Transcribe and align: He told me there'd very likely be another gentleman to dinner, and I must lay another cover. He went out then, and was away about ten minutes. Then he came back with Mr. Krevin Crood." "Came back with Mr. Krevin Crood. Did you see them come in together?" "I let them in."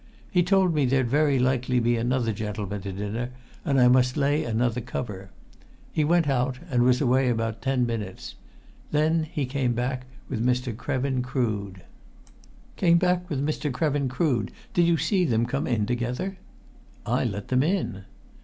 He 0.31 0.41
told 0.41 0.73
me 0.73 0.85
there'd 0.85 1.11
very 1.11 1.37
likely 1.37 1.79
be 1.79 1.95
another 1.95 2.33
gentleman 2.33 2.81
to 2.81 2.91
dinner, 2.91 3.29
and 3.63 3.79
I 3.79 3.87
must 3.87 4.17
lay 4.17 4.43
another 4.43 4.81
cover. 4.81 5.29
He 5.93 6.03
went 6.03 6.27
out 6.27 6.55
then, 6.55 6.69
and 6.73 6.83
was 6.85 7.01
away 7.01 7.29
about 7.29 7.61
ten 7.61 7.85
minutes. 7.85 8.33
Then 8.89 9.25
he 9.31 9.45
came 9.45 9.73
back 9.75 10.07
with 10.27 10.43
Mr. 10.43 10.75
Krevin 10.75 11.21
Crood." 11.21 11.83
"Came 12.77 12.97
back 12.97 13.29
with 13.29 13.45
Mr. 13.45 13.71
Krevin 13.71 14.09
Crood. 14.09 14.51
Did 14.73 14.87
you 14.87 14.97
see 14.97 15.23
them 15.23 15.45
come 15.45 15.67
in 15.67 15.85
together?" 15.85 16.39
"I 17.05 17.23
let 17.23 17.49
them 17.49 17.61
in." 17.61 18.05